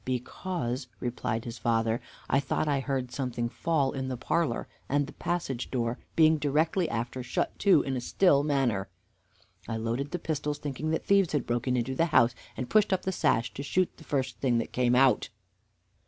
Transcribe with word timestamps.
"Because," 0.03 0.87
replied 0.99 1.45
his 1.45 1.59
father, 1.59 2.01
"I 2.27 2.39
thought 2.39 2.67
I 2.67 2.79
heard 2.79 3.11
something 3.11 3.47
fall 3.49 3.91
in 3.91 4.07
the 4.07 4.17
parlor, 4.17 4.67
and 4.89 5.05
the 5.05 5.13
passage 5.13 5.69
door 5.69 5.99
being 6.15 6.39
directly 6.39 6.89
after 6.89 7.21
shut 7.21 7.59
to 7.59 7.83
in 7.83 7.95
a 7.95 8.01
still 8.01 8.41
manner. 8.41 8.89
I 9.67 9.77
loaded 9.77 10.09
the 10.09 10.17
pistols, 10.17 10.57
thinking 10.57 10.89
that 10.89 11.05
thieves 11.05 11.33
had 11.33 11.45
broken 11.45 11.77
into 11.77 11.93
the 11.93 12.07
house, 12.07 12.33
and 12.57 12.67
pushed 12.67 12.91
up 12.91 13.03
the 13.03 13.11
sash 13.11 13.53
to 13.53 13.61
shoot 13.61 13.95
the 13.97 14.03
first 14.03 14.41
that 14.41 14.71
came 14.73 14.95
out." 14.95 15.29